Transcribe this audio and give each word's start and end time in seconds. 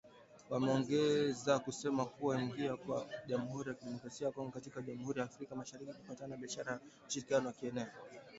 Wameongeza 0.49 1.59
kusema 1.59 2.05
kuwa 2.05 2.35
kuingia 2.35 2.75
kwa 2.77 3.05
Jamhuri 3.27 3.69
ya 3.69 3.75
kidemokrasia 3.75 4.27
ya 4.27 4.33
Kongo 4.33 4.51
katika 4.51 4.81
Jumuiya 4.81 5.17
ya 5.19 5.23
Afrika 5.23 5.55
Mashariki 5.55 5.93
kutapanua 5.93 6.37
biashara 6.37 6.71
na 6.71 6.79
ushirikiano 7.07 7.47
wa 7.47 7.53
kieneo. 7.53 7.87